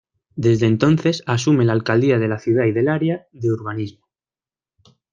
Desde 0.35 0.65
entonces 0.65 1.21
asume 1.27 1.63
la 1.63 1.73
alcaldía 1.73 2.17
de 2.17 2.27
la 2.27 2.39
ciudad 2.39 2.65
y 2.65 2.71
del 2.71 2.87
área 2.89 3.27
de 3.33 3.51
urbanismo. 3.51 4.07